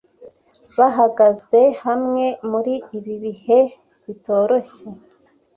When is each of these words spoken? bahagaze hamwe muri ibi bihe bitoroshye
bahagaze 0.77 1.61
hamwe 1.83 2.25
muri 2.49 2.73
ibi 2.97 3.13
bihe 3.23 3.59
bitoroshye 4.05 4.85